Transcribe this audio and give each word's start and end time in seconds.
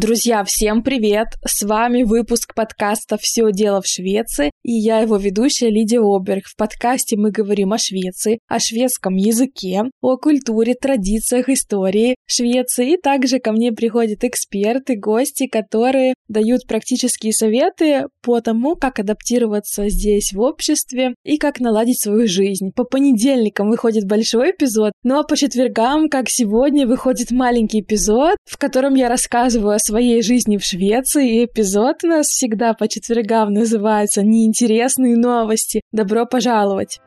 Друзья, 0.00 0.44
всем 0.44 0.84
привет! 0.84 1.26
С 1.44 1.64
вами 1.64 2.04
выпуск 2.04 2.54
подкаста 2.54 3.18
«Все 3.20 3.50
дело 3.50 3.82
в 3.82 3.86
Швеции» 3.88 4.52
и 4.68 4.72
я 4.72 4.98
его 4.98 5.16
ведущая 5.16 5.70
Лидия 5.70 6.00
Оберг. 6.00 6.44
В 6.44 6.54
подкасте 6.54 7.16
мы 7.16 7.30
говорим 7.30 7.72
о 7.72 7.78
Швеции, 7.78 8.38
о 8.48 8.58
шведском 8.58 9.14
языке, 9.14 9.84
о 10.02 10.18
культуре, 10.18 10.74
традициях, 10.74 11.48
истории 11.48 12.16
Швеции. 12.26 12.92
И 12.92 12.96
также 12.98 13.38
ко 13.38 13.52
мне 13.52 13.72
приходят 13.72 14.24
эксперты, 14.24 14.96
гости, 14.96 15.46
которые 15.46 16.12
дают 16.28 16.66
практические 16.68 17.32
советы 17.32 18.08
по 18.22 18.42
тому, 18.42 18.76
как 18.76 18.98
адаптироваться 18.98 19.88
здесь 19.88 20.34
в 20.34 20.40
обществе 20.40 21.14
и 21.24 21.38
как 21.38 21.60
наладить 21.60 22.02
свою 22.02 22.28
жизнь. 22.28 22.70
По 22.76 22.84
понедельникам 22.84 23.70
выходит 23.70 24.04
большой 24.04 24.50
эпизод, 24.50 24.92
ну 25.02 25.18
а 25.18 25.22
по 25.22 25.34
четвергам, 25.34 26.10
как 26.10 26.28
сегодня, 26.28 26.86
выходит 26.86 27.30
маленький 27.30 27.80
эпизод, 27.80 28.36
в 28.44 28.58
котором 28.58 28.96
я 28.96 29.08
рассказываю 29.08 29.76
своей 29.88 30.22
жизни 30.22 30.58
в 30.58 30.64
Швеции, 30.64 31.40
и 31.40 31.44
эпизод 31.46 32.04
у 32.04 32.08
нас 32.08 32.26
всегда 32.26 32.74
по 32.74 32.88
четвергам 32.88 33.52
называется 33.54 34.22
«Неинтересные 34.22 35.16
новости». 35.16 35.80
Добро 35.92 36.26
пожаловать! 36.26 36.98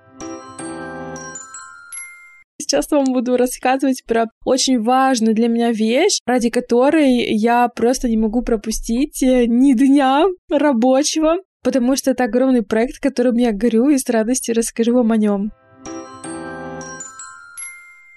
Сейчас 2.60 2.90
вам 2.90 3.06
буду 3.14 3.38
рассказывать 3.38 4.04
про 4.08 4.26
очень 4.46 4.82
важную 4.82 5.36
для 5.36 5.48
меня 5.48 5.72
вещь, 5.72 6.20
ради 6.26 6.50
которой 6.50 7.34
я 7.34 7.68
просто 7.68 8.08
не 8.08 8.18
могу 8.18 8.42
пропустить 8.42 9.22
э, 9.22 9.46
ни 9.46 9.74
дня 9.74 10.26
рабочего, 10.50 11.38
потому 11.64 11.96
что 11.96 12.12
это 12.12 12.24
огромный 12.24 12.64
проект, 12.64 13.00
которым 13.00 13.36
я 13.36 13.52
горю 13.52 13.90
и 13.90 13.98
с 13.98 14.10
радостью 14.10 14.56
расскажу 14.56 14.94
вам 14.94 15.12
о 15.12 15.18
нем. 15.18 15.52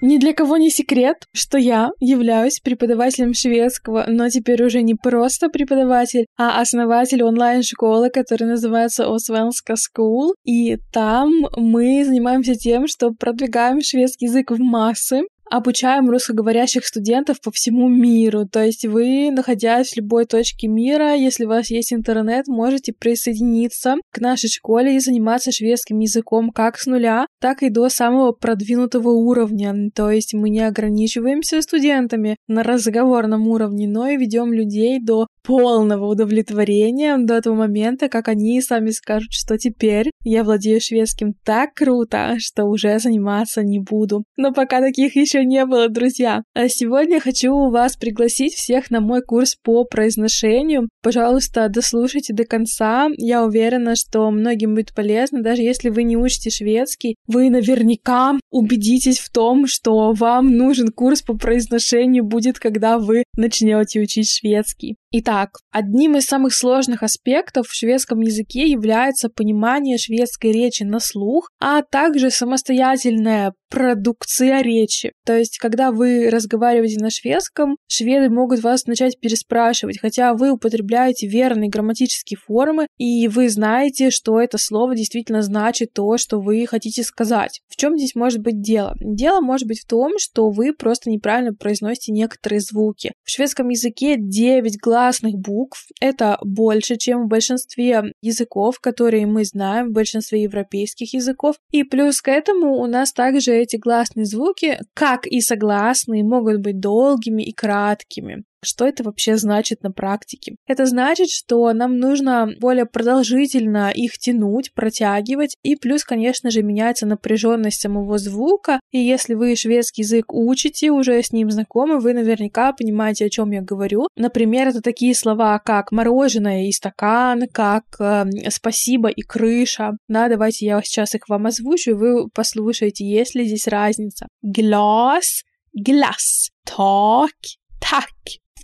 Ни 0.07 0.19
для 0.19 0.35
кого 0.35 0.59
не 0.59 0.69
секрет, 0.69 1.16
что 1.33 1.57
я 1.57 1.88
являюсь 1.99 2.60
преподавателем 2.60 3.33
шведского, 3.33 4.05
но 4.07 4.29
теперь 4.29 4.63
уже 4.63 4.83
не 4.83 4.95
просто 4.95 5.49
преподаватель, 5.49 6.27
а 6.37 6.61
основатель 6.61 7.23
онлайн-школы, 7.23 8.11
которая 8.11 8.51
называется 8.51 9.07
Освенска 9.07 9.77
School. 9.77 10.35
И 10.45 10.77
там 10.93 11.30
мы 11.57 12.05
занимаемся 12.05 12.55
тем, 12.55 12.87
что 12.87 13.13
продвигаем 13.19 13.80
шведский 13.80 14.27
язык 14.27 14.51
в 14.51 14.59
массы 14.59 15.23
обучаем 15.57 16.10
русскоговорящих 16.10 16.85
студентов 16.85 17.41
по 17.41 17.51
всему 17.52 17.88
миру. 17.88 18.47
То 18.47 18.65
есть 18.65 18.85
вы, 18.85 19.30
находясь 19.30 19.93
в 19.93 19.96
любой 19.96 20.27
точке 20.27 20.66
мира, 20.66 21.15
если 21.15 21.45
у 21.45 21.49
вас 21.49 21.71
есть 21.71 21.93
интернет, 21.93 22.49
можете 22.49 22.93
присоединиться 22.93 23.95
к 24.11 24.19
нашей 24.19 24.51
школе 24.51 24.96
и 24.96 25.01
заниматься 25.01 25.52
шведским 25.52 26.01
языком 26.01 26.51
как 26.51 26.79
с 26.79 26.87
нуля, 26.87 27.27
так 27.41 27.63
и 27.63 27.71
до 27.71 27.88
самого 27.88 28.33
продвинутого 28.33 29.11
уровня. 29.11 29.91
То 29.95 30.11
есть 30.11 30.35
мы 30.35 30.51
не 30.51 30.61
ограничиваемся 30.61 31.63
студентами 31.63 32.37
на 32.49 32.65
разговорном 32.65 33.46
уровне, 33.46 33.87
но 33.87 34.09
и 34.09 34.16
ведем 34.16 34.52
людей 34.52 34.99
до 35.01 35.29
полного 35.45 36.06
удовлетворения 36.06 37.16
до 37.18 37.34
этого 37.34 37.54
момента, 37.54 38.09
как 38.09 38.28
они 38.28 38.60
сами 38.62 38.90
скажут, 38.90 39.32
что 39.32 39.59
теперь 39.59 40.10
я 40.24 40.42
владею 40.42 40.80
шведским 40.80 41.34
так 41.45 41.74
круто, 41.74 42.37
что 42.38 42.64
уже 42.64 42.98
заниматься 42.98 43.62
не 43.62 43.78
буду. 43.78 44.24
Но 44.37 44.52
пока 44.52 44.80
таких 44.80 45.16
еще 45.16 45.45
не 45.45 45.65
было, 45.66 45.88
друзья. 45.88 46.42
А 46.54 46.68
сегодня 46.68 47.20
хочу 47.20 47.52
вас 47.70 47.96
пригласить 47.96 48.54
всех 48.54 48.90
на 48.90 49.00
мой 49.00 49.22
курс 49.22 49.54
по 49.54 49.84
произношению. 49.84 50.88
Пожалуйста, 51.02 51.68
дослушайте 51.68 52.32
до 52.32 52.45
конца. 52.45 53.09
Я 53.18 53.45
уверена, 53.45 53.96
что 53.96 54.30
многим 54.30 54.74
будет 54.74 54.95
полезно, 54.95 55.42
даже 55.42 55.62
если 55.62 55.90
вы 55.90 56.04
не 56.04 56.16
учите 56.16 56.50
шведский, 56.50 57.16
вы 57.26 57.50
наверняка 57.50 58.38
убедитесь 58.50 59.18
в 59.18 59.30
том, 59.30 59.66
что 59.66 60.12
вам 60.12 60.56
нужен 60.56 60.88
курс 60.88 61.20
по 61.20 61.37
произношению 61.37 62.24
будет, 62.24 62.59
когда 62.59 62.98
вы 62.98 63.24
начнете 63.37 64.00
учить 64.00 64.31
шведский. 64.31 64.97
Итак, 65.16 65.34
одним 65.71 66.17
из 66.17 66.25
самых 66.25 66.55
сложных 66.55 67.03
аспектов 67.03 67.67
в 67.69 67.75
шведском 67.75 68.21
языке 68.21 68.67
является 68.67 69.28
понимание 69.28 69.99
шведской 69.99 70.53
речи 70.53 70.83
на 70.83 71.00
слух, 71.00 71.50
а 71.61 71.83
также 71.83 72.31
самостоятельная 72.31 73.55
продукция 73.75 74.62
речи. 74.62 75.12
То 75.25 75.37
есть, 75.37 75.59
когда 75.59 75.93
вы 75.93 76.31
разговариваете 76.31 76.99
на 77.01 77.11
шведском, 77.11 77.77
шведы 77.87 78.31
могут 78.31 78.62
вас 78.62 78.87
начать 78.87 79.21
переспрашивать, 79.21 80.01
хотя 80.01 80.35
вы 80.35 80.51
употребляете 80.53 81.27
верные 81.27 81.71
грамматические 81.71 82.39
формы, 82.39 82.87
и 82.99 83.29
вы 83.29 83.49
знаете, 83.49 84.11
что 84.11 84.41
это 84.41 84.59
слово 84.59 84.97
действительно 84.97 85.43
значит 85.43 85.93
то, 85.93 86.17
что 86.19 86.41
вы 86.41 86.67
хотите 86.67 87.03
сказать. 87.03 87.61
В 87.69 87.77
чем 87.77 87.97
здесь 87.97 88.15
может 88.15 88.41
быть 88.41 88.61
дело? 88.61 88.95
Дело 89.01 89.41
может 89.41 89.69
быть 89.69 89.81
в 89.81 89.87
том, 89.87 90.19
что 90.19 90.51
вы 90.51 90.73
просто 90.73 91.11
неправильно 91.11 91.55
произносите 91.55 92.13
некоторые 92.13 92.61
звуки. 92.61 93.13
В 93.23 93.31
шведском 93.31 93.69
языке 93.69 94.17
9 94.19 94.79
глав 94.81 94.95
гласных 94.95 95.34
букв. 95.34 95.89
Это 96.01 96.39
больше, 96.43 96.97
чем 96.97 97.25
в 97.25 97.29
большинстве 97.29 98.13
языков, 98.23 98.81
которые 98.81 99.27
мы 99.27 99.45
знаем, 99.45 99.89
в 99.89 99.93
большинстве 99.93 100.43
европейских 100.43 101.13
языков. 101.13 101.57
И 101.73 101.84
плюс 101.84 102.21
к 102.23 102.29
этому 102.29 102.77
у 102.77 102.87
нас 102.87 103.13
также 103.13 103.64
эти 103.65 103.77
гласные 103.77 104.25
звуки, 104.25 104.79
как 104.95 105.27
и 105.27 105.41
согласные, 105.41 106.23
могут 106.23 106.61
быть 106.61 106.81
долгими 106.81 107.43
и 107.43 107.53
краткими. 107.53 108.45
Что 108.65 108.87
это 108.87 109.05
вообще 109.05 109.37
значит 109.37 109.83
на 109.83 109.91
практике? 109.91 110.57
Это 110.67 110.87
значит, 110.87 111.31
что 111.31 111.73
нам 111.73 111.99
нужно 111.99 112.51
более 112.61 112.87
продолжительно 112.87 113.91
их 113.91 114.19
тянуть, 114.19 114.73
протягивать, 114.73 115.57
и 115.63 115.77
плюс, 115.77 116.05
конечно 116.05 116.51
же, 116.51 116.63
меняется 116.63 117.07
напряженность 117.07 117.81
самого 117.81 118.19
звука. 118.19 118.81
И 118.91 118.99
если 118.99 119.35
вы 119.35 119.55
шведский 119.57 120.03
язык 120.03 120.33
учите, 120.33 120.91
уже 120.91 121.23
с 121.23 121.33
ним 121.33 121.51
знакомы, 121.51 122.01
вы 122.01 122.15
наверняка 122.15 122.73
понимаете, 122.73 123.27
о 123.27 123.31
чем 123.31 123.51
я 123.51 123.63
говорю. 123.63 124.09
Например, 124.17 124.69
это 124.69 124.81
такие 124.81 125.15
слова, 125.15 125.59
как 125.59 125.93
мороженое 125.93 126.67
и 126.67 126.73
стакан, 126.73 127.49
как 127.53 127.85
э, 127.99 128.25
спасибо 128.51 129.09
и 129.09 129.23
крыша. 129.23 129.97
Да, 130.09 130.29
давайте 130.29 130.67
я 130.67 130.81
сейчас 130.83 131.15
их 131.15 131.29
вам 131.29 131.47
озвучу, 131.47 131.91
и 131.91 131.95
вы 131.95 132.29
послушаете, 132.31 133.05
есть 133.05 133.35
ли 133.35 133.45
здесь 133.47 133.69
разница. 133.69 134.27
Глаз, 134.43 135.43
глаз, 135.73 136.51
так, 136.65 137.33
так. 137.81 138.09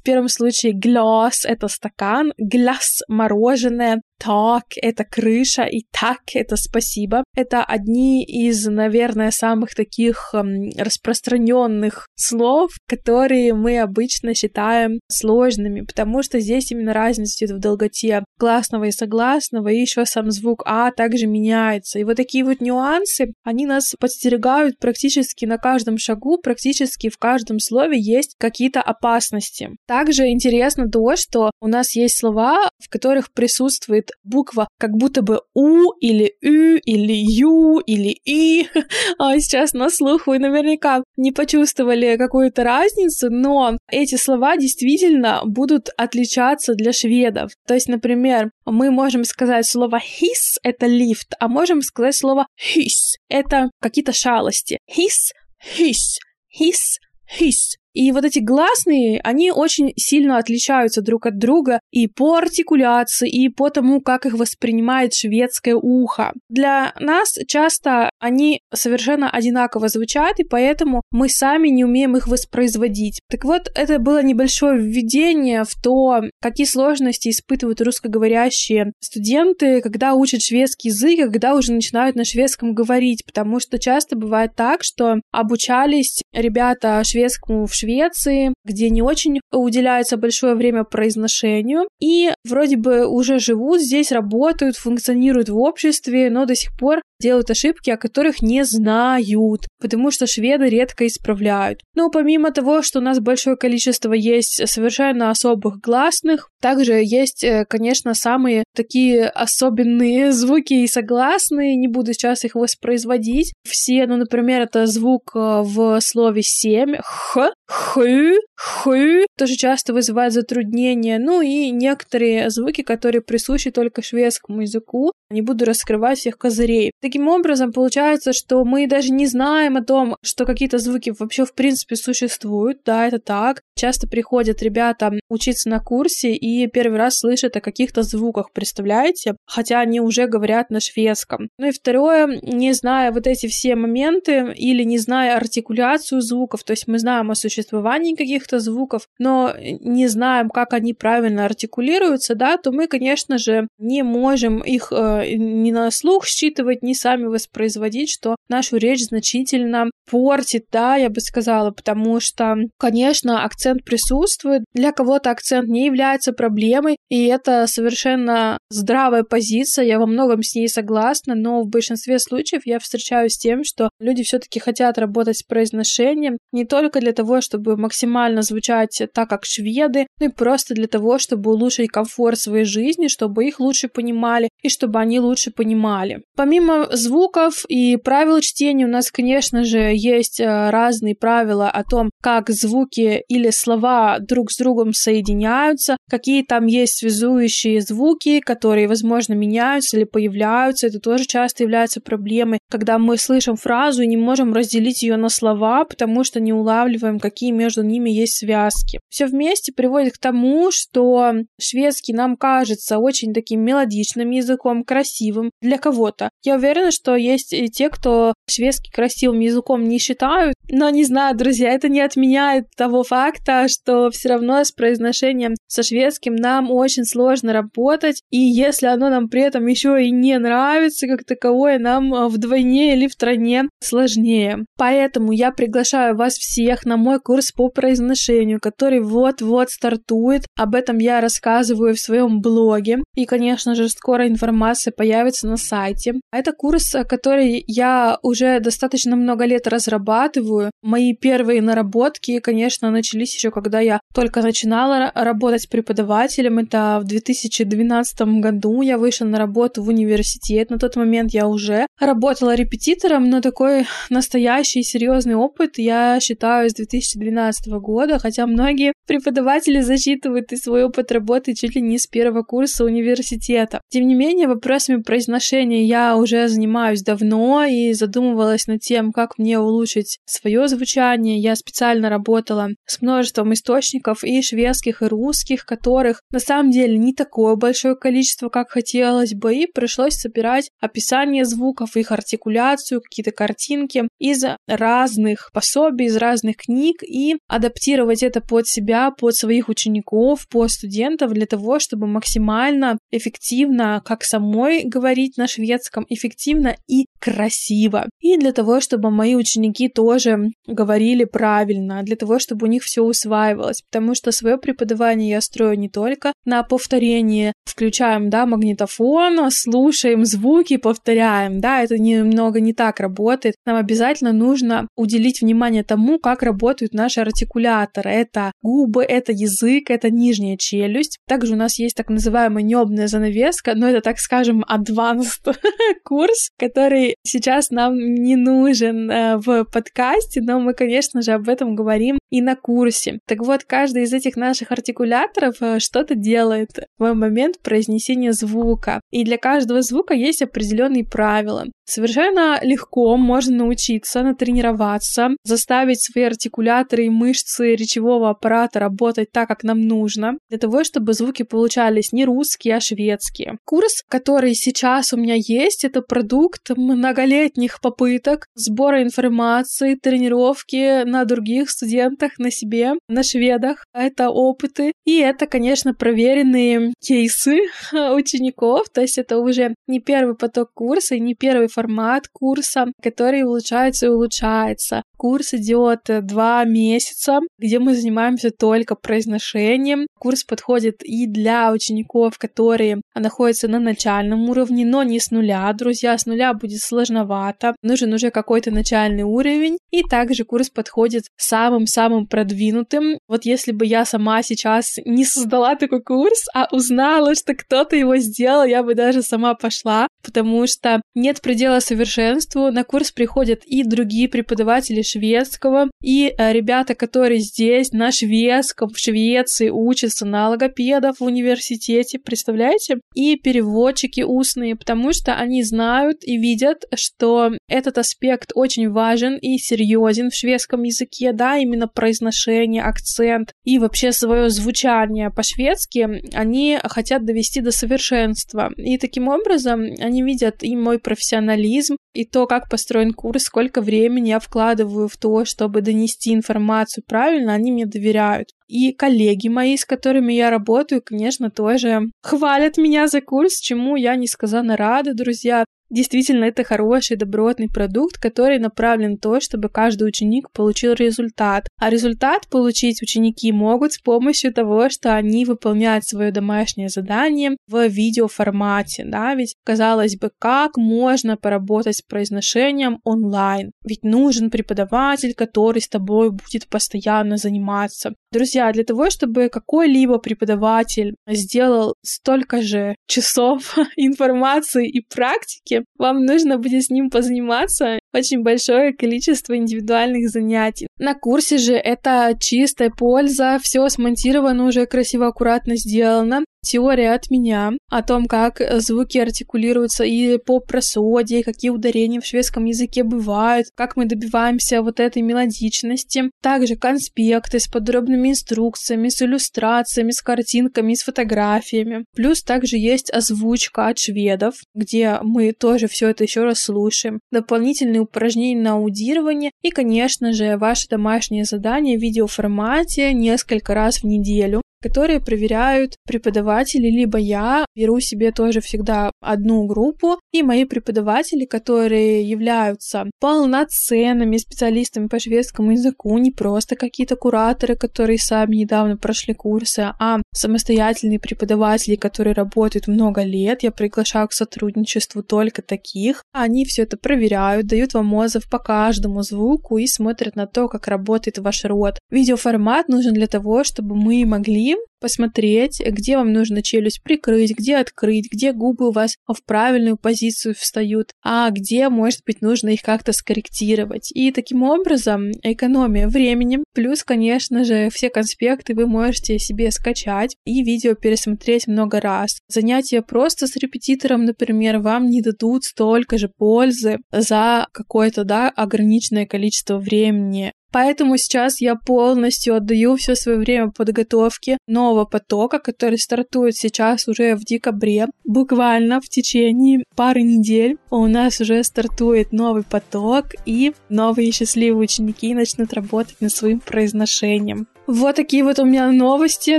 В 0.01 0.03
первом 0.03 0.29
случае 0.29 0.73
глаз— 0.73 1.45
это 1.49 1.69
стакан, 1.69 2.33
глаз— 2.39 3.03
мороженое, 3.09 4.01
так— 4.21 4.65
это 4.77 5.05
крыша, 5.05 5.65
и 5.65 5.85
так— 5.91 6.19
это 6.35 6.57
спасибо. 6.57 7.25
Это 7.35 7.65
одни 7.65 8.23
из, 8.25 8.67
наверное, 8.67 9.31
самых 9.31 9.75
таких 9.75 10.31
эм, 10.35 10.71
распространенных 10.77 12.07
слов, 12.17 12.71
которые 12.87 13.55
мы 13.55 13.81
обычно 13.81 14.35
считаем 14.35 15.01
сложными, 15.09 15.81
потому 15.81 16.23
что 16.23 16.39
здесь 16.39 16.71
именно 16.71 16.93
разница 16.93 17.47
в 17.47 17.59
долготе 17.59 18.23
гласного 18.39 18.85
и 18.85 18.91
согласного, 18.91 19.69
и 19.69 19.81
еще 19.81 20.05
сам 20.05 20.31
звук 20.31 20.63
А 20.67 20.91
также 20.91 21.27
меняется. 21.27 21.99
И 21.99 22.05
вот 22.05 22.17
такие 22.17 22.45
вот 22.45 22.61
нюансы, 22.61 23.33
они 23.43 23.65
нас 23.65 23.95
подстерегают 23.99 24.79
практически 24.79 25.47
на 25.47 25.57
каждом 25.57 25.97
шагу, 25.97 26.39
практически 26.39 27.09
в 27.09 27.17
каждом 27.17 27.59
слове 27.59 27.99
есть 27.99 28.35
какие-то 28.39 28.83
опасности. 28.83 29.71
Также 29.87 30.29
интересно 30.29 30.89
то, 30.91 31.17
что 31.17 31.51
у 31.61 31.69
нас 31.69 31.97
есть 31.97 32.19
слова, 32.19 32.69
в 32.79 32.89
которых 32.91 33.33
присутствует 33.33 34.10
буква 34.25 34.69
как 34.79 34.93
будто 34.93 35.23
бы 35.23 35.41
У 35.55 35.93
или 36.01 36.35
Ю 36.41 36.79
или 36.79 37.13
Ю 37.13 37.79
или 37.79 38.21
И. 38.25 38.69
А 39.19 39.39
сейчас 39.39 39.73
на 39.73 39.91
слух 39.91 40.27
вы 40.27 40.39
наверняка 40.39 41.03
не 41.17 41.33
почувствовали 41.33 42.17
какую-то 42.17 42.65
разницу, 42.65 43.31
но 43.31 43.77
эти 43.91 44.17
слова 44.17 44.57
действительно 44.57 45.43
будут 45.45 45.91
отличаться 45.97 46.75
для 46.75 46.93
шведов. 46.93 47.53
То 47.67 47.75
есть, 47.75 47.89
например, 47.89 48.51
мы 48.65 48.91
можем 48.91 49.25
сказать 49.25 49.67
слово 49.67 49.97
his— 49.99 50.59
это 50.63 50.87
лифт, 50.87 51.35
а 51.39 51.49
можем 51.49 51.83
сказать 51.83 52.17
слово 52.17 52.47
his— 52.59 53.17
это 53.29 53.71
какие-то 53.81 54.13
шалости. 54.13 54.79
His, 54.89 55.33
his, 55.79 56.19
his, 56.59 56.99
his. 57.39 57.80
И 57.93 58.13
вот 58.13 58.25
эти 58.25 58.39
гласные, 58.39 59.21
они 59.23 59.51
очень 59.51 59.93
сильно 59.97 60.39
отличаются 60.39 61.03
друг 61.03 61.27
от 61.27 61.39
друга 61.39 61.81
и 61.91 62.07
по 62.07 62.37
артикуляции, 62.37 63.29
и 63.29 63.49
по 63.49 63.71
тому, 63.71 64.01
как 64.01 64.27
их 64.27 64.35
воспринимает 64.35 65.15
шведское 65.15 65.75
ухо. 65.75 66.33
Для 66.49 66.93
нас 67.01 67.37
часто 67.47 68.11
они 68.19 68.61
совершенно 68.73 69.31
одинаково 69.31 69.89
звучат, 69.89 70.39
и 70.39 70.45
поэтому 70.45 71.03
мы 71.11 71.29
сами 71.29 71.69
не 71.69 71.85
умеем 71.85 72.17
их 72.17 72.29
воспроизводить. 72.29 73.21
Так 73.29 73.45
вот, 73.45 73.71
это 73.75 73.99
было 73.99 74.23
небольшое 74.23 74.79
введение 74.79 75.65
в 75.65 75.75
то, 75.75 76.21
какие 76.41 76.67
сложности 76.67 77.31
испытывают 77.31 77.81
русскоговорящие 77.81 78.93
студенты, 79.01 79.81
когда 79.81 80.15
учат 80.15 80.43
шведский 80.43 80.89
язык, 80.89 81.19
и 81.19 81.23
когда 81.23 81.55
уже 81.55 81.73
начинают 81.73 82.17
на 82.17 82.25
шведском 82.25 82.75
говорить, 82.75 83.25
потому 83.25 83.61
что 83.61 83.79
часто 83.79 84.17
бывает 84.17 84.53
так, 84.55 84.83
что 84.83 85.17
обучались 85.33 86.23
ребята 86.33 87.03
шведскому 87.05 87.67
в 87.67 87.75
Швеции, 87.81 88.53
где 88.65 88.91
не 88.91 89.03
очень 89.03 89.41
уделяется 89.53 90.17
большое 90.17 90.55
время 90.55 90.85
произношению, 90.85 91.89
и 92.01 92.31
вроде 92.49 92.77
бы 92.77 93.07
уже 93.07 93.39
живут 93.39 93.81
здесь, 93.81 94.13
работают, 94.13 94.77
функционируют 94.77 95.49
в 95.49 95.59
обществе, 95.59 96.31
но 96.31 96.47
до 96.47 96.55
сих 96.55 96.77
пор 96.79 97.01
делают 97.21 97.51
ошибки, 97.51 97.91
о 97.91 97.97
которых 97.97 98.43
не 98.43 98.65
знают, 98.65 99.67
потому 99.81 100.11
что 100.11 100.27
шведы 100.27 100.69
редко 100.69 101.07
исправляют. 101.07 101.81
Но 101.95 102.11
помимо 102.11 102.51
того, 102.51 102.83
что 102.83 102.99
у 102.99 103.03
нас 103.03 103.21
большое 103.21 103.57
количество 103.57 104.13
есть 104.13 104.67
совершенно 104.69 105.31
особых 105.31 105.81
гласных, 105.81 106.49
также 106.61 106.95
есть, 106.95 107.45
э, 107.45 107.65
конечно, 107.69 108.15
самые 108.15 108.65
такие 108.75 109.29
особенные 109.29 110.33
звуки 110.41 110.73
и 110.75 110.87
согласные, 110.87 111.77
не 111.77 111.89
буду 111.89 112.13
сейчас 112.13 112.45
их 112.45 112.55
воспроизводить. 112.55 113.53
Все, 113.69 114.07
ну, 114.07 114.17
например, 114.17 114.63
это 114.63 114.87
звук 114.87 115.33
э, 115.35 115.39
в 115.63 116.01
слове 116.01 116.43
«семь», 116.43 116.97
«х», 117.03 117.53
«хы», 117.71 118.41
«хы», 118.61 119.25
тоже 119.39 119.55
часто 119.55 119.95
вызывает 119.95 120.35
затруднения, 120.35 121.19
ну 121.19 121.41
и 121.41 121.71
некоторые 121.71 122.51
звуки, 122.51 122.83
которые 122.83 123.23
присущи 123.23 123.71
только 123.71 124.03
шведскому 124.03 124.61
языку, 124.61 125.13
не 125.31 125.41
буду 125.41 125.65
раскрывать 125.65 126.19
всех 126.19 126.37
козырей. 126.37 126.93
Таким 127.01 127.29
образом, 127.29 127.73
получается, 127.73 128.33
что 128.33 128.65
мы 128.65 128.87
даже 128.87 129.13
не 129.13 129.27
знаем 129.27 129.77
о 129.77 129.85
том, 129.85 130.17
что 130.23 130.45
какие-то 130.45 130.79
звуки 130.79 131.15
вообще 131.19 131.45
в 131.45 131.55
принципе 131.55 131.97
существуют. 131.97 132.81
Да, 132.85 133.07
это 133.07 133.19
так. 133.19 133.63
Часто 133.77 134.09
приходят 134.09 134.61
ребята 134.61 135.13
учиться 135.31 135.71
на 135.71 135.81
курсе 135.81 136.35
и 136.35 136.67
первый 136.67 136.99
раз 136.99 137.19
слышат 137.19 137.57
о 137.57 137.61
каких-то 137.61 138.03
звуках, 138.03 138.53
представляете? 138.53 139.37
Хотя 139.47 139.81
они 139.81 140.01
уже 140.01 140.27
говорят 140.27 140.69
на 140.71 140.81
шведском. 140.81 141.49
Ну 141.59 141.69
и 141.69 141.73
второе, 141.73 142.41
не 142.43 142.73
зная 142.73 143.13
вот 143.13 143.27
эти 143.27 143.47
все 143.47 143.77
моменты 143.77 144.53
или 144.55 144.83
не 144.83 144.99
зная 144.99 145.37
артикуляцию 145.37 146.21
звуков, 146.21 146.65
то 146.65 146.73
есть 146.73 146.89
мы 146.89 146.99
знаем 146.99 147.31
о 147.31 147.35
существовании 147.35 148.17
каких-то 148.17 148.50
звуков, 148.59 149.07
но 149.19 149.55
не 149.59 150.09
знаем, 150.09 150.49
как 150.51 150.73
они 150.73 150.95
правильно 150.95 151.45
артикулируются, 151.45 152.35
да, 152.35 152.57
то 152.57 152.73
мы, 152.73 152.87
конечно 152.87 153.39
же, 153.39 153.69
не 153.79 154.03
можем 154.03 154.61
их 154.61 154.93
э, 154.93 155.35
ни 155.37 155.71
на 155.71 155.91
слух 155.91 156.27
считывать, 156.27 156.83
ни 156.83 156.93
сами 156.93 157.27
воспроизводить, 157.27 158.11
что 158.11 158.37
нашу 158.49 158.77
речь 158.77 159.05
значительно 159.05 159.91
портит, 160.11 160.65
да, 160.73 160.97
я 160.97 161.09
бы 161.09 161.21
сказала, 161.21 161.71
потому 161.71 162.21
что, 162.21 162.57
конечно, 162.79 163.45
акцент 163.45 163.85
присутствует. 163.85 164.65
Для 164.75 164.93
кого-то 164.93 165.31
акцент 165.31 165.69
не 165.69 165.87
является 165.87 166.33
проблемой, 166.33 166.97
и 167.09 167.27
это 167.27 167.67
совершенно 167.67 168.59
здравая 168.71 169.23
позиция, 169.23 169.85
я 169.85 169.99
во 169.99 170.07
многом 170.07 170.43
с 170.43 170.55
ней 170.55 170.69
согласна, 170.69 171.35
но 171.35 171.63
в 171.63 171.69
большинстве 171.69 172.19
случаев 172.19 172.63
я 172.65 172.79
встречаюсь 172.79 173.35
с 173.35 173.39
тем, 173.39 173.63
что 173.65 173.91
люди 174.01 174.23
все-таки 174.25 174.59
хотят 174.59 174.99
работать 174.99 175.39
с 175.39 175.43
произношением 175.43 176.39
не 176.53 176.65
только 176.65 177.01
для 177.01 177.13
того, 177.13 177.41
чтобы 177.41 177.77
максимально 177.77 178.40
звучать 178.43 179.03
так, 179.13 179.29
как 179.29 179.45
шведы, 179.45 180.07
но 180.19 180.27
и 180.27 180.29
просто 180.29 180.75
для 180.75 180.87
того, 180.87 181.19
чтобы 181.19 181.53
улучшить 181.53 181.91
комфорт 181.91 182.39
своей 182.39 182.65
жизни, 182.65 183.09
чтобы 183.09 183.47
их 183.47 183.61
лучше 183.61 183.89
понимали 183.89 184.49
и 184.63 184.69
чтобы 184.69 184.99
они 184.99 185.21
лучше 185.21 185.51
понимали. 185.51 186.23
Помимо 186.37 186.89
звуков 186.93 187.65
и 187.69 187.97
правил 187.97 188.41
чтения 188.41 188.87
у 188.87 188.89
нас, 188.89 189.11
конечно 189.11 189.65
же, 189.65 189.93
есть 189.95 190.41
э, 190.41 190.71
разные 190.71 191.15
правила 191.15 191.71
о 191.71 191.85
том, 191.85 192.11
как 192.23 192.51
звуки 192.51 193.23
или 193.29 193.51
слова 193.51 194.19
друг 194.19 194.51
с 194.51 194.59
другом 194.59 194.93
соединяются, 194.93 195.97
какие 196.09 196.43
там 196.43 196.67
есть 196.67 196.99
связующие 196.99 197.81
звуки, 197.81 198.41
которые, 198.41 198.89
возможно, 198.89 199.35
меняются 199.35 199.97
или 199.97 200.05
появляются. 200.05 200.87
Это 200.87 201.01
тоже 201.01 201.25
часто 201.25 201.63
является 201.63 202.01
проблемой, 202.01 202.59
когда 202.71 202.99
мы 202.99 203.17
слышим 203.17 203.57
фразу 203.57 204.03
и 204.03 204.07
не 204.07 204.17
можем 204.17 204.53
разделить 204.53 205.03
ее 205.03 205.17
на 205.17 205.29
слова, 205.29 205.85
потому 205.85 206.25
что 206.25 206.41
не 206.41 206.53
улавливаем, 206.53 207.19
какие 207.19 207.51
между 207.51 207.83
ними 207.83 208.11
есть 208.11 208.30
связки. 208.31 209.01
Все 209.09 209.27
вместе 209.27 209.73
приводит 209.73 210.15
к 210.15 210.19
тому, 210.19 210.71
что 210.71 211.33
шведский 211.61 212.13
нам 212.13 212.37
кажется 212.37 212.99
очень 212.99 213.33
таким 213.33 213.63
мелодичным 213.63 214.31
языком, 214.31 214.85
красивым 214.85 215.51
для 215.61 215.79
кого-то. 215.79 216.31
Я 216.43 216.57
уверена, 216.57 216.91
что 216.91 217.17
есть 217.17 217.53
и 217.53 217.69
те, 217.69 217.91
кто 217.91 218.35
шведский 218.49 218.91
красивым 218.91 219.41
языком 219.41 219.85
не 219.85 219.99
считают, 219.99 220.55
но 220.73 220.91
не 220.91 221.05
знаю, 221.05 221.37
друзья, 221.37 221.73
это 221.73 221.89
не 221.89 222.01
отменяет 222.01 222.67
того 222.77 223.03
факта, 223.03 223.67
что 223.69 224.11
все 224.11 224.31
равно 224.31 224.63
с 224.65 224.73
произношением 224.73 225.55
со 225.67 225.83
шведским 225.83 226.37
нам 226.37 226.71
очень 226.71 227.05
сложно 227.05 227.53
работать, 227.53 228.23
и 228.31 228.39
если 228.39 228.87
оно 228.87 229.09
нам 229.09 229.29
при 229.29 229.43
этом 229.43 229.67
еще 229.67 230.03
и 230.05 230.11
не 230.11 230.39
нравится 230.39 231.07
как 231.07 231.25
таковое, 231.25 231.79
нам 231.79 232.13
э, 232.15 232.29
вдвойне 232.29 232.95
или 232.95 233.07
втройне 233.07 233.65
сложнее. 233.83 234.65
Поэтому 234.77 235.33
я 235.33 235.51
приглашаю 235.51 236.17
вас 236.17 236.35
всех 236.35 236.85
на 236.85 236.97
мой 236.97 237.21
курс 237.21 237.53
по 237.53 237.69
произношению, 237.69 238.61
который 238.61 239.01
вот-вот 239.01 239.71
стартует. 239.71 240.47
Об 240.59 240.75
этом 240.75 240.99
я 240.99 241.21
рассказываю 241.21 241.95
в 241.95 242.01
своем 242.01 242.41
блоге. 242.41 242.99
И, 243.15 243.25
конечно 243.25 243.75
же, 243.75 243.89
скоро 243.89 244.29
информация 244.29 244.93
появится 244.97 245.47
на 245.47 245.57
сайте. 245.57 246.15
Это 246.33 246.53
курс, 246.53 246.95
который 247.09 247.63
я 247.67 248.19
уже 248.23 248.61
достаточно 248.61 249.17
много 249.17 249.45
лет 249.45 249.67
разрабатываю. 249.67 250.60
Мои 250.83 251.15
первые 251.15 251.63
наработки, 251.63 252.39
конечно, 252.41 252.91
начались 252.91 253.35
еще 253.35 253.51
когда 253.51 253.81
я 253.81 254.01
только 254.15 254.43
начинала 254.43 255.13
работать 255.15 255.69
преподавателем. 255.69 256.59
Это 256.59 256.99
в 257.03 257.07
2012 257.07 258.21
году 258.41 258.83
я 258.83 258.99
вышла 258.99 259.27
на 259.27 259.39
работу 259.39 259.83
в 259.83 259.89
университет. 259.89 260.71
На 260.71 260.79
тот 260.79 260.97
момент 260.97 261.33
я 261.33 261.47
уже 261.47 261.87
работала 261.99 262.55
репетитором, 262.55 263.29
но 263.29 263.41
такой 263.41 263.87
настоящий 264.09 264.83
серьезный 264.83 265.35
опыт 265.35 265.79
я 265.79 266.19
считаю 266.21 266.71
с 266.71 266.75
2012 266.75 267.69
года, 267.81 268.19
хотя 268.19 268.47
многие 268.47 268.93
преподаватели 269.07 269.81
засчитывают 269.81 270.53
и 270.53 270.57
свой 270.57 270.85
опыт 270.85 271.13
работы 271.13 271.55
чуть 271.55 271.75
ли 271.75 271.83
не 271.83 271.99
с 271.99 272.07
первого 272.07 272.43
курса 272.43 272.85
университета. 272.85 273.81
Тем 273.91 274.07
не 274.07 274.15
менее, 274.15 274.49
вопросами 274.49 275.03
произношения 275.03 275.85
я 275.85 276.17
уже 276.17 276.49
занимаюсь 276.49 277.03
давно 277.03 277.65
и 277.65 277.93
задумывалась 277.93 278.67
над 278.67 278.81
тем, 278.81 279.13
как 279.13 279.39
мне 279.39 279.59
улучшить 279.59 280.19
свое 280.51 280.69
звучание. 280.69 281.39
Я 281.39 281.55
специально 281.55 282.09
работала 282.09 282.71
с 282.87 283.01
множеством 283.01 283.53
источников 283.53 284.25
и 284.25 284.43
шведских, 284.43 285.03
и 285.03 285.07
русских, 285.07 285.65
которых 285.65 286.23
на 286.33 286.41
самом 286.41 286.73
деле 286.73 286.99
не 286.99 287.15
такое 287.15 287.55
большое 287.55 287.95
количество, 287.95 288.49
как 288.49 288.71
хотелось 288.71 289.35
бы, 289.35 289.55
и 289.55 289.67
пришлось 289.67 290.15
собирать 290.15 290.71
описание 290.81 291.45
звуков, 291.45 291.97
их 291.97 292.11
артикуляцию, 292.11 293.01
какие-то 293.01 293.31
картинки 293.31 294.09
из 294.19 294.45
разных 294.67 295.51
пособий, 295.53 296.07
из 296.07 296.17
разных 296.17 296.57
книг 296.57 297.03
и 297.03 297.37
адаптировать 297.49 298.23
это 298.23 298.41
под 298.41 298.67
себя, 298.67 299.11
под 299.11 299.37
своих 299.37 299.69
учеников, 299.69 300.49
под 300.49 300.71
студентов 300.71 301.33
для 301.33 301.47
того, 301.47 301.79
чтобы 301.79 302.07
максимально 302.07 302.99
эффективно, 303.13 304.03
как 304.05 304.25
самой 304.25 304.85
говорить 304.85 305.37
на 305.37 305.47
шведском, 305.47 306.07
эффективно 306.09 306.77
и 306.89 307.07
красиво. 307.21 308.09
И 308.21 308.37
для 308.37 308.53
того, 308.53 308.81
чтобы 308.81 309.11
мои 309.11 309.35
ученики 309.35 309.89
тоже 309.89 310.30
говорили 310.67 311.25
правильно, 311.25 312.03
для 312.03 312.17
того, 312.17 312.39
чтобы 312.39 312.67
у 312.67 312.71
них 312.71 312.83
все 312.83 313.03
усваивалось, 313.03 313.83
потому 313.83 314.15
что 314.15 314.33
свое 314.33 314.59
преподавание 314.59 315.31
я 315.31 315.41
строю 315.41 315.79
не 315.79 315.89
только 315.89 316.33
на 316.45 316.63
повторении, 316.63 317.53
включаем, 317.65 318.31
да, 318.31 318.47
магнитофон, 318.47 319.51
слушаем 319.51 320.25
звуки, 320.25 320.77
повторяем, 320.77 321.61
да, 321.61 321.83
это 321.83 321.99
немного 321.99 322.61
не 322.61 322.73
так 322.73 323.01
работает. 323.01 323.55
Нам 323.67 323.77
обязательно 323.77 324.33
нужно 324.33 324.89
уделить 324.97 325.41
внимание 325.41 325.85
тому, 325.85 326.19
как 326.19 326.43
работают 326.43 326.93
наши 326.93 327.21
артикуляторы. 327.21 328.11
Это 328.11 328.53
губы, 328.63 329.03
это 329.03 329.33
язык, 329.33 329.91
это 329.91 330.11
нижняя 330.11 330.57
челюсть. 330.57 331.19
Также 331.27 331.55
у 331.55 331.57
нас 331.57 331.79
есть 331.79 331.97
так 331.97 332.09
называемая 332.09 332.63
небная 332.63 333.07
занавеска, 333.07 333.75
но 333.75 333.89
это, 333.89 334.01
так 334.01 334.19
скажем, 334.19 334.65
advanced 334.71 335.57
курс, 336.05 336.51
который 336.59 337.17
сейчас 337.25 337.71
нам 337.71 337.97
не 337.97 338.37
нужен 338.37 339.11
э, 339.11 339.37
в 339.37 339.65
подкасте, 339.65 340.20
но 340.37 340.61
мы, 340.61 340.75
конечно 340.75 341.23
же, 341.23 341.33
об 341.33 341.49
этом 341.49 341.75
говорим 341.75 342.19
и 342.31 342.41
на 342.41 342.57
курсе. 342.57 343.19
Так 343.27 343.41
вот, 343.41 343.65
каждый 343.65 344.05
из 344.05 344.13
этих 344.13 344.37
наших 344.37 344.73
артикуляторов 344.73 345.57
э, 345.61 345.79
что-то 345.79 346.15
делает 346.15 346.71
в 346.99 347.13
момент 347.15 347.61
произнесения 347.61 348.33
звука. 348.33 349.01
И 349.11 349.25
для 349.25 349.39
каждого 349.39 349.83
звука 349.83 350.15
есть 350.15 350.43
определенные 350.43 351.05
правила. 351.05 351.67
Совершенно 351.91 352.61
легко 352.63 353.17
можно 353.17 353.57
научиться, 353.65 354.23
натренироваться, 354.23 355.31
заставить 355.43 356.01
свои 356.01 356.23
артикуляторы 356.23 357.07
и 357.07 357.11
мышцы 357.11 357.75
речевого 357.75 358.31
аппарата 358.31 358.79
работать 358.79 359.33
так, 359.33 359.49
как 359.49 359.65
нам 359.65 359.81
нужно, 359.81 360.39
для 360.49 360.59
того, 360.59 360.85
чтобы 360.85 361.15
звуки 361.15 361.43
получались 361.43 362.13
не 362.13 362.25
русские, 362.25 362.77
а 362.77 362.81
шведские. 362.81 363.59
Курс, 363.65 364.05
который 364.09 364.55
сейчас 364.55 365.13
у 365.13 365.17
меня 365.17 365.35
есть, 365.37 365.85
это 365.85 366.01
продукт 366.01 366.71
многолетних 366.77 367.81
попыток 367.81 368.47
сбора 368.55 369.03
информации, 369.03 369.97
тренировки 369.97 371.03
на 371.03 371.25
других 371.25 371.71
студентах, 371.71 372.39
на 372.39 372.53
себе, 372.53 372.93
на 373.09 373.25
шведах. 373.25 373.85
Это 373.93 374.31
опыты. 374.31 374.93
И 375.05 375.19
это, 375.19 375.49
конечно, 375.49 375.93
проверенные 375.93 376.93
кейсы 377.01 377.63
учеников. 377.93 378.89
То 378.91 379.01
есть 379.01 379.19
это 379.19 379.39
уже 379.39 379.75
не 379.89 379.99
первый 379.99 380.37
поток 380.37 380.71
курса, 380.73 381.19
не 381.19 381.35
первый 381.35 381.67
формат 381.67 381.80
курса, 382.29 382.87
который 383.03 383.43
улучшается 383.43 384.07
и 384.07 384.09
улучшается. 384.11 385.03
Курс 385.21 385.53
идет 385.53 386.09
два 386.23 386.65
месяца, 386.65 387.41
где 387.59 387.79
мы 387.79 387.95
занимаемся 387.95 388.51
только 388.51 388.95
произношением. 388.95 390.07
Курс 390.19 390.45
подходит 390.45 391.03
и 391.03 391.27
для 391.27 391.71
учеников, 391.73 392.39
которые 392.39 393.03
находятся 393.15 393.69
на 393.69 393.81
начальном 393.81 394.49
уровне, 394.49 394.87
но 394.87 395.03
не 395.03 395.21
с 395.21 395.31
нуля. 395.31 395.71
Друзья, 395.75 396.17
с 396.17 396.25
нуля 396.25 396.55
будет 396.55 396.81
сложновато. 396.81 397.77
Нужен 397.83 398.15
уже 398.15 398.31
какой-то 398.31 398.71
начальный 398.71 399.25
уровень. 399.25 399.77
И 399.91 400.03
также 400.05 400.45
курс 400.45 400.71
подходит 400.71 401.25
самым-самым 401.37 402.27
продвинутым. 402.27 403.19
Вот 403.29 403.45
если 403.45 403.73
бы 403.73 403.85
я 403.85 404.07
сама 404.07 404.43
сейчас 404.43 404.95
не 405.05 405.27
создала 405.27 405.77
такой 405.77 406.03
курс, 406.03 406.47
а 406.55 406.67
узнала, 406.73 407.35
что 407.35 407.55
кто-то 407.55 407.95
его 407.95 408.17
сделал, 408.17 408.65
я 408.65 408.83
бы 408.83 408.95
даже 408.95 409.21
сама 409.21 409.53
пошла, 409.55 410.09
потому 410.23 410.67
что 410.67 411.03
нет 411.15 411.43
предела 411.43 411.81
совершенству. 411.81 412.71
На 412.71 412.85
курс 412.85 413.13
приходят 413.13 413.65
и 413.67 413.85
другие 413.85 414.27
преподаватели 414.27 415.03
шведского, 415.11 415.91
и 416.03 416.33
э, 416.37 416.53
ребята, 416.53 416.95
которые 416.95 417.41
здесь 417.41 417.93
на 417.93 418.13
шведском 418.13 418.89
в 418.89 418.99
Швеции 418.99 419.69
учатся 419.71 420.27
на 420.27 420.49
логопедов 420.49 421.21
в 421.21 421.25
университете, 421.25 422.19
представляете? 422.19 423.01
И 423.15 423.37
переводчики 423.37 424.23
устные, 424.23 424.77
потому 424.77 425.13
что 425.13 425.35
они 425.35 425.63
знают 425.63 426.19
и 426.23 426.37
видят, 426.37 426.85
что 426.95 427.53
этот 427.69 427.99
аспект 427.99 428.53
очень 428.55 428.91
важен 428.91 429.37
и 429.37 429.59
серьезен 429.59 430.31
в 430.31 430.35
шведском 430.35 430.83
языке, 430.83 431.33
да, 431.33 431.57
именно 431.57 431.89
произношение, 431.89 432.83
акцент 432.83 433.53
и 433.65 433.79
вообще 433.79 434.13
свое 434.13 434.51
звучание 434.51 435.31
по-шведски 435.31 436.35
они 436.35 436.79
хотят 436.85 437.25
довести 437.25 437.61
до 437.61 437.73
совершенства. 437.73 438.71
И 438.77 438.99
таким 438.99 439.29
образом 439.29 439.83
они 439.99 440.23
видят 440.23 440.63
и 440.63 440.77
мой 440.77 440.99
профессионализм, 440.99 441.97
и 442.13 442.25
то, 442.25 442.47
как 442.47 442.69
построен 442.69 443.13
курс, 443.13 443.45
сколько 443.45 443.81
времени 443.81 444.31
я 444.31 444.41
вкладываю 444.41 445.09
в 445.09 445.17
то, 445.17 445.45
чтобы 445.45 445.81
донести 445.81 446.35
информацию 446.35 447.05
правильно, 447.07 447.55
они 447.55 447.73
мне 447.73 447.87
доверяют. 447.87 448.49
И 448.67 448.93
коллеги 448.93 449.49
мои, 449.49 449.77
с 449.77 449.85
которыми 449.85 450.33
я 450.33 450.51
работаю, 450.51 451.03
конечно, 451.05 451.51
тоже 451.51 452.03
хвалят 452.23 452.77
меня 452.77 453.07
за 453.09 453.21
курс, 453.21 453.61
чему 453.61 453.97
я 453.97 454.17
несказанно 454.17 454.77
рада, 454.77 455.15
друзья. 455.15 455.65
Действительно, 455.91 456.45
это 456.45 456.63
хороший, 456.63 457.17
добротный 457.17 457.69
продукт, 457.69 458.17
который 458.17 458.59
направлен 458.61 459.13
на 459.13 459.17
то, 459.17 459.41
чтобы 459.41 459.69
каждый 459.69 460.07
ученик 460.07 460.51
получил 460.53 460.93
результат. 460.95 461.67
А 461.79 461.91
результат 461.91 462.49
получить 462.49 463.03
ученики 463.03 463.51
могут 463.51 463.95
с 463.95 463.99
помощью 463.99 464.55
того, 464.55 464.89
что 464.89 465.17
они 465.17 465.45
выполняют 465.45 466.05
свое 466.07 466.31
домашнее 466.31 466.89
задание 466.89 467.57
в 467.67 467.89
видеоформате, 467.89 469.05
да, 469.05 469.35
ведь, 469.35 469.57
казалось 469.65 470.17
бы, 470.17 470.31
как 470.39 470.77
можно 470.77 471.37
поработать 471.37 471.97
с 471.97 472.03
произношением 472.03 473.01
онлайн? 473.05 473.73
Ведь 473.85 474.05
нужен 474.05 474.51
преподаватель, 474.51 475.35
который 475.35 475.83
с 475.83 475.89
тобой 475.89 476.31
будет 476.31 476.69
постоянно 476.69 477.37
заниматься. 477.37 478.15
Друзья, 478.33 478.71
для 478.73 478.85
того, 478.85 479.11
чтобы 479.11 479.49
какой-либо 479.49 480.19
преподаватель 480.19 481.17
сделал 481.27 481.97
столько 482.05 482.63
же 482.63 482.95
часов 483.09 483.77
информации 483.97 484.89
и 484.89 485.01
практики, 485.01 485.80
вам 485.99 486.25
нужно 486.25 486.59
будет 486.59 486.85
с 486.85 486.91
ним 486.91 487.11
позаниматься 487.11 487.99
очень 488.13 488.43
большое 488.43 488.93
количество 488.93 489.57
индивидуальных 489.57 490.31
занятий. 490.31 490.89
На 490.99 491.15
курсе 491.15 491.59
же 491.59 491.75
это 491.75 492.37
чистая 492.41 492.91
польза, 492.91 493.59
все 493.63 493.89
смонтировано 493.89 494.67
уже 494.67 494.87
красиво, 494.87 495.29
аккуратно 495.29 495.77
сделано 495.77 496.45
теория 496.63 497.13
от 497.13 497.31
меня 497.31 497.73
о 497.89 498.03
том, 498.03 498.27
как 498.27 498.61
звуки 498.81 499.19
артикулируются 499.19 500.05
и 500.05 500.39
по 500.39 500.61
просоде, 500.61 501.43
какие 501.43 501.71
ударения 501.71 502.21
в 502.21 502.27
шведском 502.27 502.65
языке 502.65 503.03
бывают, 503.03 503.67
как 503.75 503.97
мы 503.97 504.07
добиваемся 504.07 504.83
вот 504.83 505.01
этой 505.01 505.23
мелодичности. 505.23 506.31
Также 506.43 506.77
конспекты 506.77 507.61
с 507.61 507.67
подробными 507.67 508.31
инструкциями, 508.31 509.09
с 509.09 509.23
иллюстрациями, 509.23 510.11
с 510.11 510.23
картинками, 510.23 510.95
с 510.95 511.03
фотографиями. 511.03 512.05
Плюс 512.15 512.43
также 512.43 512.77
есть 512.77 513.11
озвучка 513.13 513.89
от 513.89 513.99
шведов, 513.99 514.55
где 514.75 515.19
мы 515.23 515.53
тоже 515.53 515.89
все 515.89 516.09
это 516.09 516.25
еще 516.25 516.45
раз 516.45 516.61
слушаем. 516.61 517.21
Дополнительные 517.31 518.01
упражнения 518.01 518.61
на 518.61 518.73
аудирование 518.73 519.51
и, 519.63 519.71
конечно 519.71 520.33
же, 520.33 520.57
ваше 520.57 520.89
домашнее 520.89 521.45
задание 521.45 521.99
в 521.99 522.03
видеоформате 522.03 523.13
несколько 523.13 523.75
раз 523.75 523.99
в 523.99 524.05
неделю 524.05 524.63
которые 524.81 525.21
проверяют 525.21 525.97
преподаватели, 526.07 526.89
либо 526.89 527.19
я 527.19 527.65
беру 527.77 528.01
себе 528.01 528.33
тоже 528.33 528.61
всегда 528.61 529.11
одну 529.21 529.67
группу, 529.67 530.19
и 530.33 530.43
мои 530.43 530.65
преподаватели, 530.65 531.45
которые 531.45 532.23
являются 532.23 533.05
полноценными 533.21 534.37
специалистами 534.37 535.07
по 535.07 535.19
шведскому 535.19 535.73
языку, 535.73 536.17
не 536.19 536.31
просто 536.31 536.77
какие-то 536.77 537.17
кураторы, 537.17 537.77
которые 537.77 538.19
сами 538.19 538.57
недавно 538.57 538.97
прошли 538.97 539.35
курсы, 539.35 539.93
а 539.99 540.21
самостоятельные 540.35 541.21
преподаватели, 541.21 541.97
которые 541.97 542.35
работают 542.35 542.89
много 542.89 543.23
лет, 543.23 543.63
я 543.63 543.71
приглашаю 543.71 544.29
к 544.29 544.33
сотрудничеству 544.33 545.23
только 545.23 545.63
таких. 545.63 546.25
Они 546.33 546.65
все 546.65 546.83
это 546.83 546.97
проверяют, 546.97 547.67
дают 547.67 547.95
вам 547.95 548.13
отзыв 548.15 548.49
по 548.49 548.59
каждому 548.59 549.23
звуку 549.23 549.79
и 549.79 549.87
смотрят 549.87 550.37
на 550.37 550.47
то, 550.47 550.69
как 550.69 550.89
работает 550.89 551.39
ваш 551.39 551.65
рот. 551.65 551.99
Видеоформат 552.11 552.89
нужен 552.89 553.15
для 553.15 553.27
того, 553.27 553.65
чтобы 553.65 553.95
мы 553.95 554.25
могли 554.27 554.77
посмотреть, 555.01 555.81
где 555.85 556.17
вам 556.17 556.33
нужно 556.33 556.63
челюсть 556.63 557.03
прикрыть, 557.03 557.57
где 557.57 557.77
открыть, 557.77 558.31
где 558.31 558.53
губы 558.53 558.89
у 558.89 558.93
вас 558.93 559.17
в 559.27 559.45
правильную 559.45 559.97
позицию 559.97 560.55
встают, 560.55 561.13
а 561.25 561.51
где, 561.51 561.89
может 561.89 562.21
быть, 562.27 562.43
нужно 562.43 562.69
их 562.69 562.83
как-то 562.83 563.13
скорректировать. 563.13 564.13
И 564.13 564.31
таким 564.31 564.63
образом 564.63 565.31
экономия 565.43 566.09
времени, 566.09 566.59
плюс, 566.75 567.03
конечно 567.03 567.65
же, 567.65 567.89
все 567.91 568.11
конспекты 568.11 568.75
вы 568.75 568.87
можете 568.87 569.39
себе 569.39 569.71
скачать 569.71 570.37
и 570.45 570.63
видео 570.63 570.95
пересмотреть 570.95 571.67
много 571.67 572.01
раз. 572.01 572.39
Занятия 572.49 573.03
просто 573.03 573.47
с 573.47 573.57
репетитором, 573.57 574.25
например, 574.25 574.79
вам 574.79 575.09
не 575.09 575.23
дадут 575.23 575.65
столько 575.65 576.19
же 576.19 576.29
пользы 576.29 576.99
за 577.11 577.67
какое-то, 577.73 578.25
да, 578.25 578.51
ограниченное 578.51 579.27
количество 579.27 579.79
времени. 579.79 580.53
Поэтому 580.73 581.17
сейчас 581.17 581.61
я 581.61 581.75
полностью 581.75 582.55
отдаю 582.55 582.97
все 582.97 583.15
свое 583.17 583.39
время 583.39 583.73
подготовке 583.73 584.59
нового 584.91 585.05
потока, 585.05 585.59
который 585.59 585.99
стартует 585.99 586.57
сейчас 586.57 587.09
уже 587.09 587.35
в 587.37 587.45
декабре. 587.45 588.07
Буквально 588.25 589.01
в 589.01 589.09
течение 589.09 589.85
пары 589.97 590.23
недель 590.23 590.79
у 590.91 591.07
нас 591.07 591.41
уже 591.41 591.63
стартует 591.65 592.33
новый 592.33 592.63
поток, 592.63 593.27
и 593.47 593.73
новые 593.89 594.33
счастливые 594.33 594.85
ученики 594.85 595.35
начнут 595.35 595.73
работать 595.73 596.21
над 596.21 596.33
своим 596.33 596.61
произношением. 596.61 597.67
Вот 597.87 598.17
такие 598.17 598.45
вот 598.45 598.59
у 598.59 598.65
меня 598.65 598.91
новости, 598.93 599.59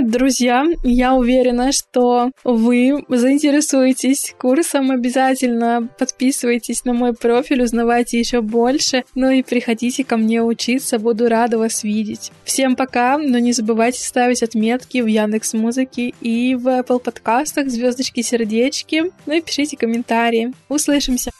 друзья. 0.00 0.64
Я 0.82 1.14
уверена, 1.14 1.72
что 1.72 2.30
вы 2.44 3.04
заинтересуетесь 3.08 4.34
курсом. 4.38 4.90
Обязательно 4.90 5.88
подписывайтесь 5.98 6.84
на 6.84 6.94
мой 6.94 7.12
профиль, 7.14 7.62
узнавайте 7.62 8.18
еще 8.18 8.40
больше. 8.40 9.04
Ну 9.14 9.30
и 9.30 9.42
приходите 9.42 10.04
ко 10.04 10.16
мне 10.16 10.42
учиться, 10.42 10.98
буду 10.98 11.28
рада 11.28 11.58
вас 11.58 11.84
видеть. 11.84 12.32
Всем 12.44 12.76
пока, 12.76 13.18
но 13.18 13.38
не 13.38 13.52
забывайте 13.52 14.00
ставить 14.00 14.42
отметки 14.42 14.98
в 14.98 15.06
Яндекс 15.06 15.52
Музыке 15.52 16.14
и 16.20 16.54
в 16.54 16.68
Apple 16.68 17.00
подкастах, 17.00 17.68
звездочки, 17.68 18.22
сердечки. 18.22 19.12
Ну 19.26 19.34
и 19.34 19.40
пишите 19.40 19.76
комментарии. 19.76 20.52
Услышимся! 20.68 21.32